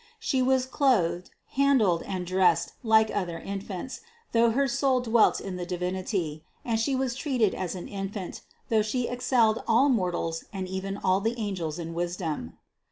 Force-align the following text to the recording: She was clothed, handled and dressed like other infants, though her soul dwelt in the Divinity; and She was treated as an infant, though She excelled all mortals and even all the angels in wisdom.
She 0.19 0.41
was 0.41 0.65
clothed, 0.65 1.29
handled 1.51 2.01
and 2.01 2.25
dressed 2.25 2.73
like 2.81 3.11
other 3.15 3.37
infants, 3.37 4.01
though 4.31 4.49
her 4.49 4.67
soul 4.67 4.99
dwelt 4.99 5.39
in 5.39 5.57
the 5.57 5.65
Divinity; 5.67 6.43
and 6.65 6.79
She 6.79 6.95
was 6.95 7.13
treated 7.13 7.53
as 7.53 7.75
an 7.75 7.87
infant, 7.87 8.41
though 8.69 8.81
She 8.81 9.07
excelled 9.07 9.61
all 9.67 9.89
mortals 9.89 10.43
and 10.51 10.67
even 10.67 10.97
all 10.97 11.21
the 11.21 11.35
angels 11.37 11.77
in 11.77 11.93
wisdom. 11.93 12.57